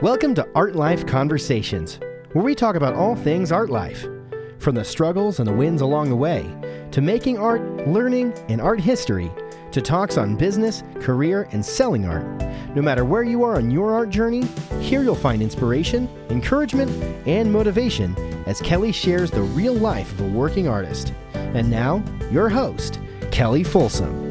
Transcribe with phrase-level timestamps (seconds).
[0.00, 1.98] Welcome to Art Life Conversations,
[2.30, 4.06] where we talk about all things art life.
[4.60, 6.46] From the struggles and the wins along the way,
[6.92, 9.28] to making art, learning, and art history,
[9.72, 12.24] to talks on business, career, and selling art.
[12.76, 14.44] No matter where you are on your art journey,
[14.78, 16.92] here you'll find inspiration, encouragement,
[17.26, 21.12] and motivation as Kelli shares the real life of a working artist.
[21.34, 23.00] And now, your host,
[23.32, 24.27] Kelli Folsom.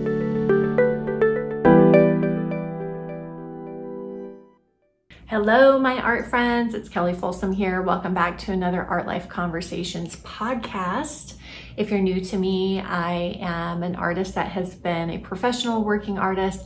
[5.40, 6.74] Hello, my art friends.
[6.74, 7.84] It's Kelli Folsom here.
[7.84, 11.36] Welcome back to another Art Life Conversations podcast.
[11.78, 16.18] If you're new to me, I am an artist that has been a professional working
[16.18, 16.66] artist,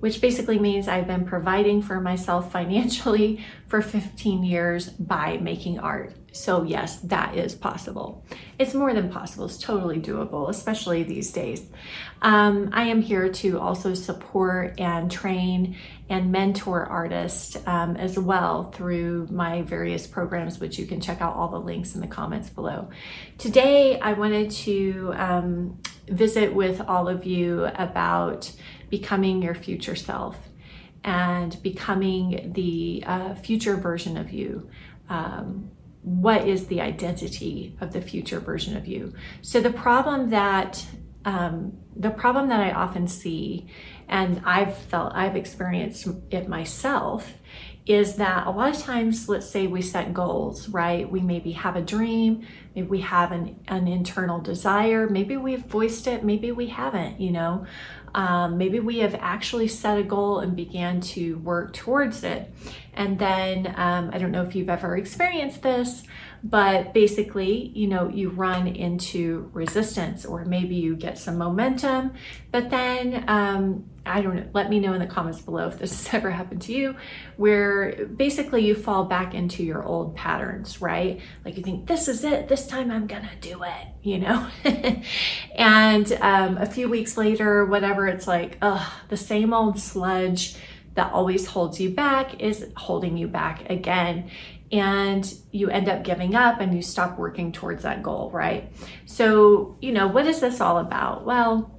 [0.00, 6.14] which basically means I've been providing for myself financially for 15 years by making art.
[6.30, 8.24] So, yes, that is possible.
[8.58, 11.66] It's more than possible, it's totally doable, especially these days.
[12.20, 15.78] Um, I am here to also support and train
[16.10, 21.34] and mentor artists um, as well through my various programs, which you can check out
[21.34, 22.90] all the links in the comments below.
[23.38, 28.52] Today, I wanted to um, visit with all of you about
[28.90, 30.36] becoming your future self
[31.04, 34.68] and becoming the uh, future version of you.
[35.08, 35.70] Um,
[36.02, 39.14] what is the identity of the future version of you?
[39.42, 40.86] So the problem that
[41.24, 43.66] um, the problem that I often see,
[44.08, 47.34] and I've felt I've experienced it myself,
[47.88, 51.10] is that a lot of times, let's say we set goals, right?
[51.10, 56.06] We maybe have a dream, maybe we have an, an internal desire, maybe we've voiced
[56.06, 57.66] it, maybe we haven't, you know.
[58.14, 62.52] Um, maybe we have actually set a goal and began to work towards it.
[62.92, 66.02] And then um, I don't know if you've ever experienced this,
[66.42, 72.12] but basically, you know, you run into resistance or maybe you get some momentum,
[72.50, 75.90] but then um, I don't know, let me know in the comments below if this
[76.06, 76.96] has ever happened to you,
[77.36, 81.20] where basically you fall back into your old patterns, right?
[81.44, 84.48] Like you think, this is it, this time I'm gonna do it, you know?
[85.54, 90.56] and um, a few weeks later, whatever, it's like, ugh, the same old sludge
[90.94, 94.28] that always holds you back is holding you back again
[94.70, 98.72] and you end up giving up and you stop working towards that goal, right?
[99.06, 101.24] So, you know, what is this all about?
[101.24, 101.78] Well,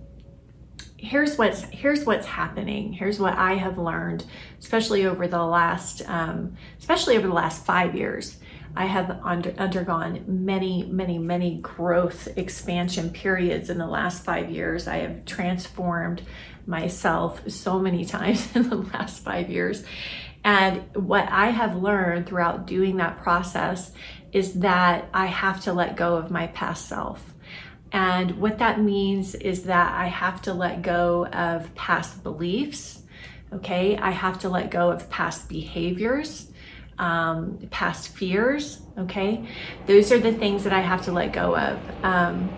[0.97, 2.93] here's what's here's what's happening.
[2.93, 4.25] Here's what I have learned,
[4.59, 8.37] especially over the last, um, especially over the last five years.
[8.75, 14.87] I have under, undergone many, many, many growth expansion periods in the last five years.
[14.87, 16.21] I have transformed
[16.65, 19.83] myself so many times in the last five years.
[20.49, 23.91] And what I have learned throughout doing that process
[24.31, 27.35] is that I have to let go of my past self.
[27.91, 33.03] And what that means is that I have to let go of past beliefs.
[33.53, 33.95] Okay.
[33.95, 36.51] I have to let go of past behaviors,
[36.97, 38.81] um, past fears.
[38.97, 39.47] Okay.
[39.85, 41.79] Those are the things that I have to let go of.
[42.03, 42.49] Um,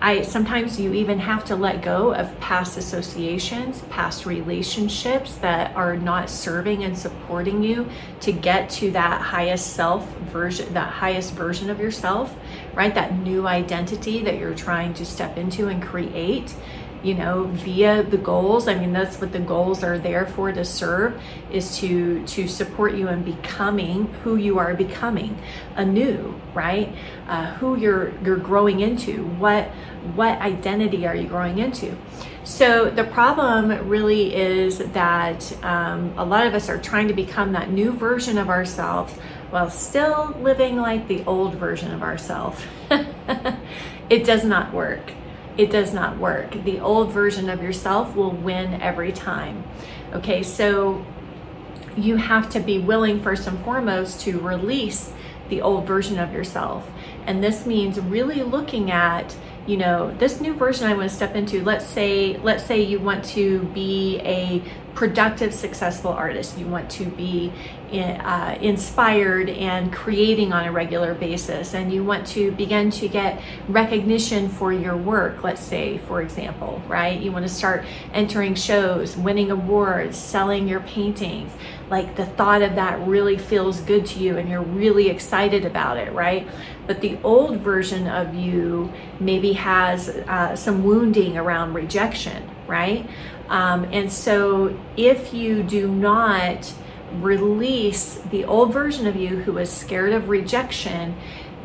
[0.00, 5.96] I sometimes you even have to let go of past associations, past relationships that are
[5.96, 7.88] not serving and supporting you
[8.20, 12.34] to get to that highest self version, that highest version of yourself,
[12.74, 12.94] right?
[12.94, 16.54] That new identity that you're trying to step into and create
[17.06, 18.68] you know via the goals.
[18.68, 22.94] I mean that's what the goals are there for to serve is to to support
[22.94, 25.38] you in becoming who you are becoming
[25.76, 26.92] anew right?
[27.28, 29.24] Uh, who you're you're growing into.
[29.38, 29.66] What
[30.16, 31.96] what identity are you growing into?
[32.42, 37.52] So the problem really is that um, a lot of us are trying to become
[37.52, 39.12] that new version of ourselves
[39.50, 42.60] while still living like the old version of ourselves
[44.10, 45.12] it does not work
[45.56, 46.64] it does not work.
[46.64, 49.64] The old version of yourself will win every time.
[50.12, 51.04] Okay, so
[51.96, 55.12] you have to be willing, first and foremost, to release
[55.48, 56.88] the old version of yourself.
[57.24, 59.36] And this means really looking at,
[59.66, 61.62] you know, this new version I want to step into.
[61.62, 64.62] Let's say, let's say you want to be a
[64.94, 66.58] productive, successful artist.
[66.58, 67.52] You want to be
[67.92, 73.40] uh, inspired and creating on a regular basis, and you want to begin to get
[73.68, 77.20] recognition for your work, let's say, for example, right?
[77.20, 81.52] You want to start entering shows, winning awards, selling your paintings.
[81.88, 85.96] Like the thought of that really feels good to you, and you're really excited about
[85.96, 86.48] it, right?
[86.86, 93.08] But the old version of you maybe has uh, some wounding around rejection, right?
[93.48, 96.72] Um, and so if you do not
[97.20, 101.16] release the old version of you who is scared of rejection,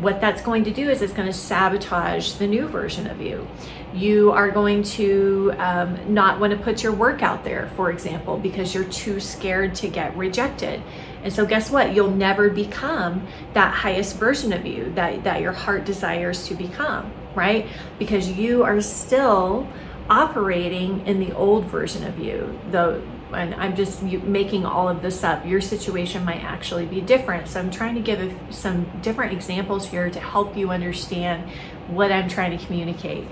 [0.02, 3.48] what that's going to do is it's going to sabotage the new version of you.
[3.94, 8.38] You are going to um, not want to put your work out there, for example,
[8.38, 10.82] because you're too scared to get rejected.
[11.24, 11.94] And so, guess what?
[11.94, 17.12] You'll never become that highest version of you that, that your heart desires to become,
[17.36, 17.68] right?
[18.00, 19.68] Because you are still
[20.10, 23.02] operating in the old version of you, the
[23.34, 25.46] and I'm just making all of this up.
[25.46, 27.48] Your situation might actually be different.
[27.48, 31.50] So I'm trying to give some different examples here to help you understand
[31.88, 33.28] what I'm trying to communicate.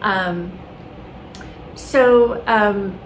[0.00, 0.58] Um,
[1.74, 2.98] so, um,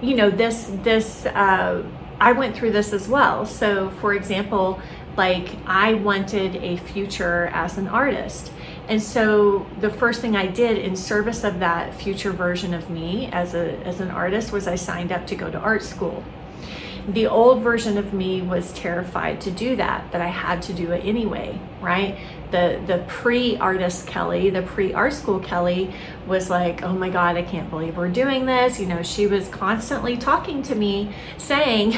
[0.00, 1.84] you know, this, this, uh,
[2.20, 3.46] I went through this as well.
[3.46, 4.80] So, for example,
[5.16, 8.52] like I wanted a future as an artist.
[8.88, 13.28] And so the first thing I did in service of that future version of me
[13.32, 16.24] as a as an artist was I signed up to go to art school.
[17.08, 20.92] The old version of me was terrified to do that, but I had to do
[20.92, 22.18] it anyway, right?
[22.50, 25.92] The the pre-artist Kelli, the pre-art school Kelli
[26.26, 29.48] was like, "Oh my god, I can't believe we're doing this." You know, she was
[29.48, 31.96] constantly talking to me saying,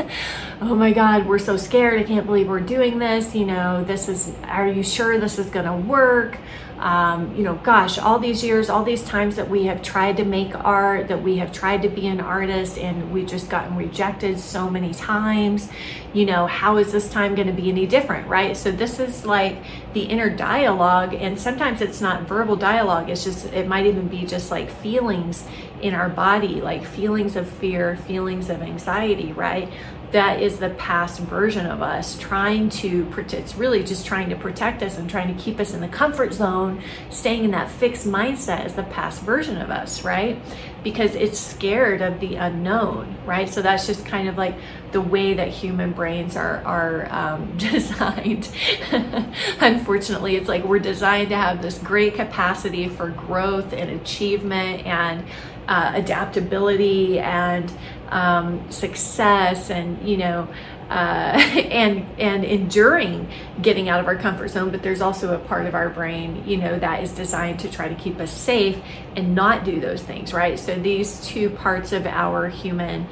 [0.60, 2.00] "Oh my god, we're so scared.
[2.00, 3.34] I can't believe we're doing this.
[3.34, 6.38] You know, this is are you sure this is going to work?"
[6.78, 10.24] um, you know, gosh, all these years, all these times that we have tried to
[10.24, 14.38] make art, that we have tried to be an artist, and we've just gotten rejected
[14.38, 15.68] so many times.
[16.12, 18.56] You know, how is this time going to be any different, right?
[18.56, 19.58] So, this is like
[19.92, 24.24] the inner dialogue, and sometimes it's not verbal dialogue, it's just, it might even be
[24.24, 25.44] just like feelings
[25.82, 29.68] in our body, like feelings of fear, feelings of anxiety, right?
[30.10, 34.36] That is the past version of us trying to protect it's really just trying to
[34.36, 38.06] protect us and trying to keep us in the comfort zone staying in that fixed
[38.06, 40.40] mindset is the past version of us right?
[40.82, 43.48] Because it's scared of the unknown right?
[43.48, 44.54] So that's just kind of like
[44.92, 48.48] the way that human brains are are um, designed.
[49.60, 55.24] Unfortunately it's like we're designed to have this great capacity for growth and achievement and
[55.68, 57.72] uh, adaptability and
[58.08, 60.48] um, success and you know
[60.88, 60.92] uh,
[61.70, 63.28] and and enduring
[63.62, 66.56] getting out of our comfort zone but there's also a part of our brain you
[66.56, 68.78] know that is designed to try to keep us safe
[69.16, 73.06] and not do those things right so these two parts of our human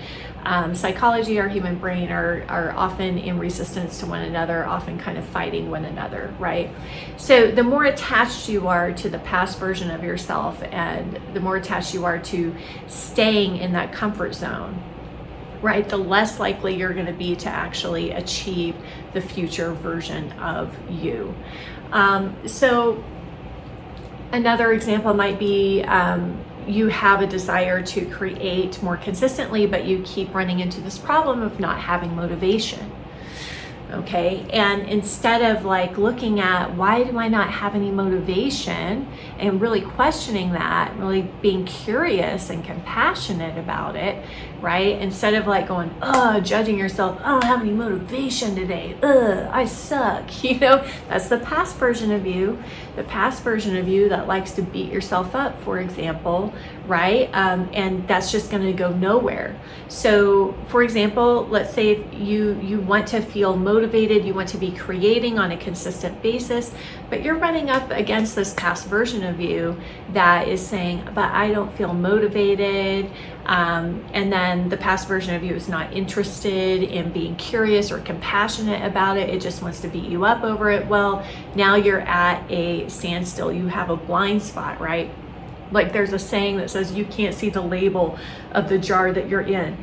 [0.46, 5.18] um, psychology, our human brain are, are often in resistance to one another, often kind
[5.18, 6.70] of fighting one another, right?
[7.16, 11.56] So the more attached you are to the past version of yourself and the more
[11.56, 12.54] attached you are to
[12.86, 14.80] staying in that comfort zone,
[15.62, 18.74] right, the less likely you're going to be to actually achieve
[19.12, 21.34] the future version of you.
[21.92, 23.02] Um, so
[24.32, 30.02] another example might be um, you have a desire to create more consistently, but you
[30.04, 32.92] keep running into this problem of not having motivation.
[33.88, 39.06] Okay, and instead of like looking at why do I not have any motivation
[39.38, 44.24] and really questioning that, really being curious and compassionate about it,
[44.60, 45.00] right?
[45.00, 49.64] Instead of like going, oh, judging yourself, I don't have any motivation today, ugh, I
[49.64, 50.30] suck.
[50.46, 52.62] You know, that's the past version of you,
[52.94, 56.54] the past version of you that likes to beat yourself up, for example,
[56.86, 57.28] right?
[57.32, 59.58] Um, and that's just going to go nowhere.
[59.88, 64.58] So, for example, let's say if you you want to feel motivated, you want to
[64.58, 66.72] be creating on a consistent basis,
[67.10, 69.78] but you're running up against this past version of you
[70.12, 73.10] that is saying, "But I don't feel motivated."
[73.46, 78.00] Um, and then the past version of you is not interested in being curious or
[78.00, 79.30] compassionate about it.
[79.30, 80.86] It just wants to beat you up over it.
[80.88, 81.24] Well,
[81.54, 83.52] now you're at a standstill.
[83.52, 85.14] You have a blind spot, right?
[85.70, 88.18] Like there's a saying that says you can't see the label
[88.50, 89.78] of the jar that you're in.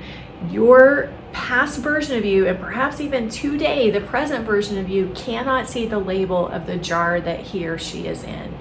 [0.49, 5.69] Your past version of you, and perhaps even today, the present version of you, cannot
[5.69, 8.57] see the label of the jar that he or she is in.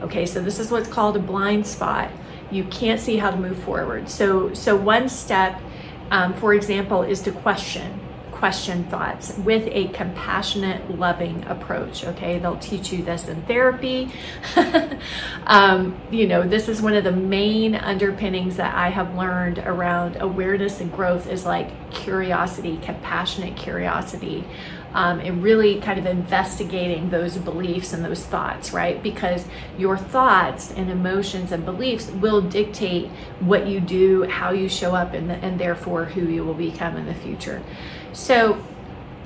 [0.00, 2.10] Okay, so this is what's called a blind spot
[2.54, 4.08] you can't see how to move forward.
[4.08, 5.60] So, so one step,
[6.10, 8.00] um, for example, is to question
[8.44, 12.04] question thoughts with a compassionate, loving approach.
[12.04, 14.10] Okay, they'll teach you this in therapy.
[15.46, 20.18] um, you know, this is one of the main underpinnings that I have learned around
[20.20, 24.44] awareness and growth is like curiosity, compassionate curiosity
[24.94, 29.02] um, and really kind of investigating those beliefs and those thoughts, right?
[29.02, 29.44] Because
[29.76, 33.10] your thoughts and emotions and beliefs will dictate
[33.40, 36.96] what you do, how you show up, and, the, and therefore who you will become
[36.96, 37.60] in the future.
[38.12, 38.64] So,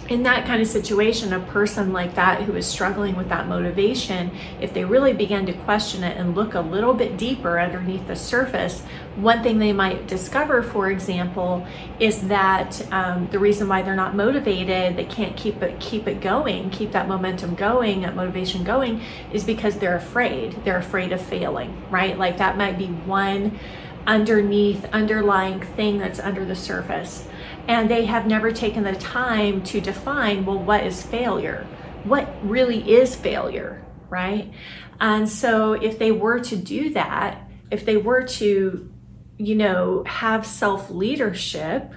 [0.09, 4.31] in that kind of situation, a person like that who is struggling with that motivation,
[4.59, 8.17] if they really begin to question it and look a little bit deeper underneath the
[8.17, 8.83] surface,
[9.17, 11.67] one thing they might discover, for example,
[12.01, 16.23] is that um, the reason why they're not motivated, they can't keep it keep it
[16.23, 20.65] going, keep that momentum going, that motivation going, is because they're afraid.
[20.65, 22.17] They're afraid of failing, right?
[22.17, 23.59] Like that might be one
[24.07, 27.29] underneath underlying thing that's under the surface
[27.69, 31.67] and they have never taken the time to define well what is failure?
[32.05, 34.53] What really is failure right?
[35.01, 38.91] And so if they were to do that if they were to
[39.37, 41.93] you know have self leadership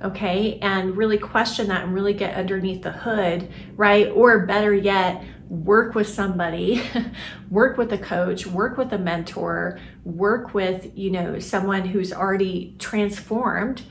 [0.00, 4.08] okay and really question that and really get underneath the hood right?
[4.08, 6.82] Or better yet work with somebody
[7.50, 12.74] work with a coach work with a mentor work with you know someone who's already
[12.78, 13.82] transformed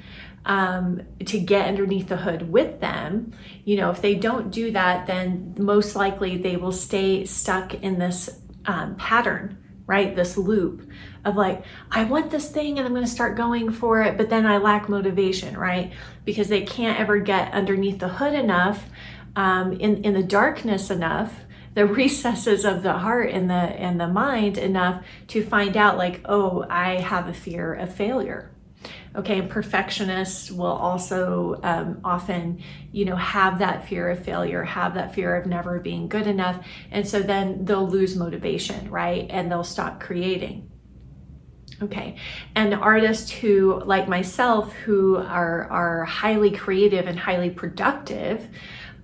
[0.46, 3.34] um, to get underneath the hood with them.
[3.64, 8.00] You know, if they don't do that, then most likely they will stay stuck in
[8.00, 8.30] this
[8.66, 9.58] um, pattern,
[9.88, 10.16] right?
[10.16, 10.90] This loop
[11.26, 14.30] of like, I want this thing and I'm going to start going for it, but
[14.30, 15.94] then I lack motivation, right?
[16.26, 18.86] Because they can't ever get underneath the hood enough,
[19.36, 21.34] um, in in the darkness enough
[21.74, 26.22] the recesses of the heart and the and the mind enough to find out like
[26.26, 28.53] oh i have a fear of failure
[29.16, 35.14] okay perfectionists will also um, often you know have that fear of failure have that
[35.14, 36.66] fear of never being good enough.
[36.92, 39.28] And so then they'll lose motivation right?
[39.30, 40.70] And they'll stop creating.
[41.82, 42.16] Okay.
[42.56, 48.48] And artists who like myself who are are highly creative and highly productive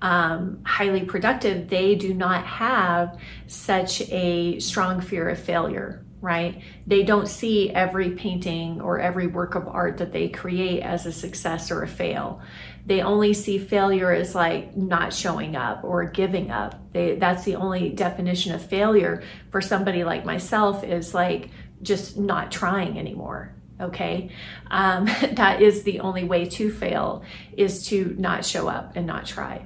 [0.02, 6.62] um, highly productive they do not have such a strong fear of failure right?
[6.86, 11.12] They don't see every painting or every work of art that they create as a
[11.12, 12.42] success or a fail.
[12.86, 16.92] They only see failure as like not showing up or giving up.
[16.92, 21.50] They, that's the only definition of failure for somebody like myself is like
[21.82, 23.56] just not trying anymore.
[23.80, 24.30] Okay.
[24.70, 27.24] Um, that is the only way to fail
[27.56, 29.66] is to not show up and not try.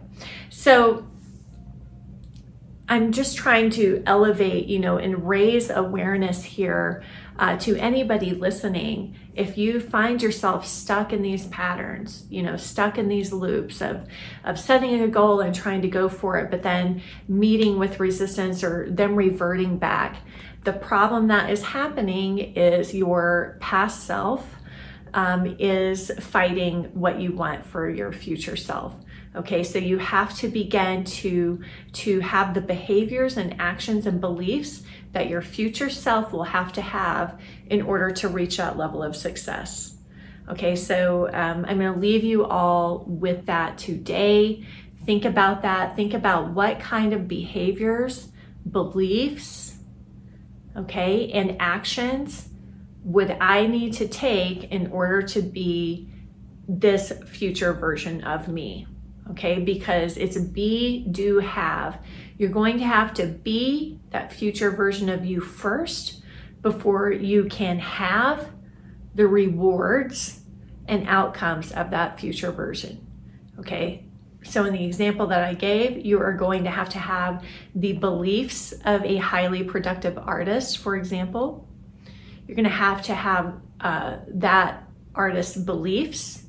[0.50, 1.08] So
[2.88, 7.04] I'm just trying to elevate, you know, and raise awareness here
[7.40, 9.16] uh, to anybody listening.
[9.36, 14.08] If you find yourself stuck in these patterns, you know, stuck in these loops of
[14.44, 18.64] of setting a goal and trying to go for it, but then meeting with resistance
[18.64, 20.18] or them reverting back,
[20.66, 24.58] the problem that is happening is your past self
[25.14, 28.94] um, is fighting what you want for your future self
[29.36, 31.62] okay so you have to begin to
[31.92, 36.82] to have the behaviors and actions and beliefs that your future self will have to
[36.82, 39.96] have in order to reach that level of success.
[40.50, 44.66] Okay so um, i'm going to leave you all with that today.
[45.06, 45.96] Think about that.
[45.96, 48.30] Think about what kind of behaviors
[48.70, 49.78] beliefs
[50.76, 52.50] okay and actions
[53.04, 56.10] would i need to take in order to be
[56.68, 58.88] this future version of me
[59.32, 59.60] okay?
[59.60, 62.00] Because it's be, do, have.
[62.38, 66.22] You're going to have to be that future version of you first
[66.62, 68.50] before you can have
[69.16, 70.42] the rewards
[70.88, 73.06] and outcomes of that future version,
[73.60, 74.06] okay?
[74.44, 77.94] So, in the example that I gave, you are going to have to have the
[77.94, 81.68] beliefs of a highly productive artist, for example.
[82.46, 84.84] You're going to have to have uh, that
[85.16, 86.44] artist's beliefs,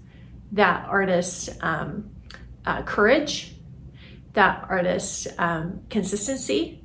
[0.53, 2.11] that artist's um,
[2.65, 3.55] uh, courage,
[4.33, 6.83] that artist's um, consistency,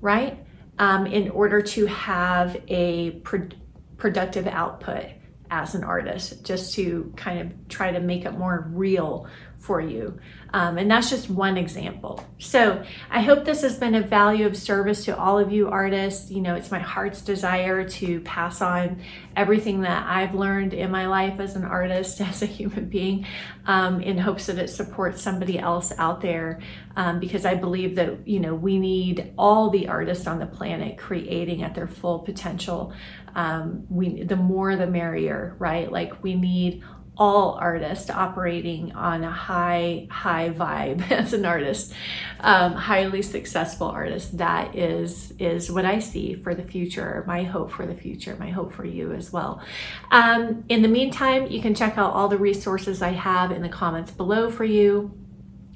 [0.00, 0.44] right?
[0.78, 3.48] Um, in order to have a pro-
[3.96, 5.06] productive output
[5.50, 9.26] as an artist, just to kind of try to make it more real
[9.62, 10.18] for you.
[10.52, 12.22] Um, and that's just one example.
[12.38, 16.32] So I hope this has been a value of service to all of you artists.
[16.32, 19.00] You know, it's my heart's desire to pass on
[19.36, 23.24] everything that I've learned in my life as an artist, as a human being,
[23.66, 26.60] um, in hopes that it supports somebody else out there.
[26.96, 30.98] Um, because I believe that, you know, we need all the artists on the planet
[30.98, 32.92] creating at their full potential.
[33.34, 35.90] Um, we, the more the merrier, right?
[35.90, 36.82] Like we need
[37.16, 41.92] all artists operating on a high high vibe as an artist
[42.40, 47.70] um, highly successful artist that is is what i see for the future my hope
[47.70, 49.62] for the future my hope for you as well
[50.10, 53.68] um, in the meantime you can check out all the resources i have in the
[53.68, 55.12] comments below for you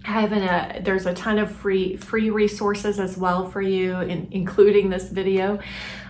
[0.09, 4.29] I have a, there's a ton of free free resources as well for you, in,
[4.31, 5.59] including this video.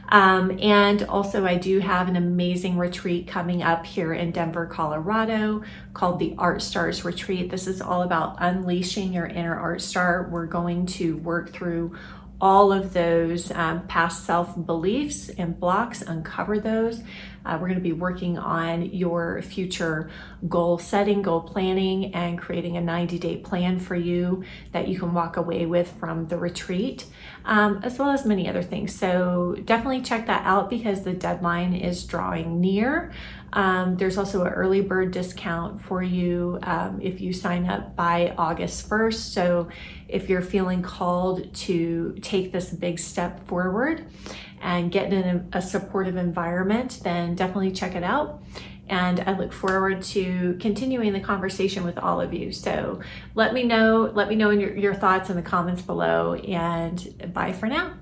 [0.08, 5.62] Um, and also, I do have an amazing retreat coming up here in Denver, Colorado
[5.94, 7.50] called the Art Stars Retreat.
[7.50, 10.28] This is all about unleashing your inner art star.
[10.30, 11.96] We're going to work through
[12.40, 17.02] all of those um, past self beliefs and blocks, uncover those.
[17.46, 20.10] Uh, we're going to be working on your future
[20.48, 25.14] goal setting, goal planning, and creating a 90 day plan for you that you can
[25.14, 27.06] walk away with from the retreat,
[27.44, 28.94] um, as well as many other things.
[28.94, 33.12] So definitely check that out because the deadline is drawing near.
[33.52, 38.34] Um, there's also an early bird discount for you um, if you sign up by
[38.36, 39.14] August 1st.
[39.14, 39.68] So
[40.08, 44.06] if you're feeling called to take this big step forward
[44.60, 48.42] and get in a, a supportive environment, then definitely check it out.
[48.88, 52.52] And I look forward to continuing the conversation with all of you.
[52.52, 53.00] So
[53.34, 57.52] let me know, let me know your, your thoughts in the comments below, and bye
[57.52, 57.94] for now.